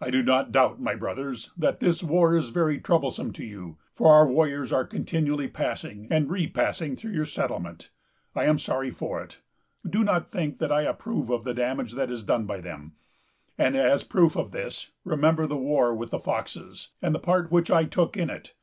"I 0.00 0.10
do 0.10 0.22
not 0.22 0.52
doubt, 0.52 0.80
my 0.80 0.94
Brothers, 0.94 1.50
that 1.56 1.80
this 1.80 2.00
war 2.00 2.36
is 2.36 2.50
very 2.50 2.78
troublesome 2.78 3.32
to 3.32 3.44
you, 3.44 3.76
for 3.92 4.12
our 4.14 4.24
warriors 4.24 4.72
are 4.72 4.84
continually 4.84 5.48
passing 5.48 6.06
and 6.12 6.30
repassing 6.30 6.94
through 6.94 7.10
your 7.10 7.24
settlement. 7.24 7.90
I 8.36 8.44
am 8.44 8.58
sorry 8.58 8.92
for 8.92 9.20
it. 9.20 9.40
Do 9.84 10.04
not 10.04 10.30
think 10.30 10.58
that 10.60 10.70
I 10.70 10.82
approve 10.82 11.28
of 11.28 11.42
the 11.42 11.54
damage 11.54 11.94
that 11.94 12.08
is 12.08 12.22
done 12.22 12.44
by 12.44 12.60
them; 12.60 12.92
and, 13.58 13.76
as 13.76 14.04
a 14.04 14.06
proof 14.06 14.36
of 14.36 14.52
this, 14.52 14.92
remember 15.02 15.44
the 15.48 15.56
war 15.56 15.92
with 15.92 16.10
the 16.10 16.20
Foxes, 16.20 16.90
and 17.02 17.12
the 17.12 17.18
part 17.18 17.50
which 17.50 17.68
I 17.68 17.82
took 17.82 18.16
in 18.16 18.30
it. 18.30 18.54